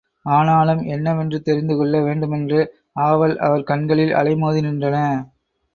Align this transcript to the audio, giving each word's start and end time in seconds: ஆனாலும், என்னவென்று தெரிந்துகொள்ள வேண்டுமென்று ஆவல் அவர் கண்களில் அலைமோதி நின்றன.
ஆனாலும், 0.25 0.81
என்னவென்று 0.85 1.41
தெரிந்துகொள்ள 1.41 2.01
வேண்டுமென்று 2.01 2.59
ஆவல் 3.01 3.37
அவர் 3.39 3.63
கண்களில் 3.63 4.13
அலைமோதி 4.13 4.61
நின்றன. 4.61 4.97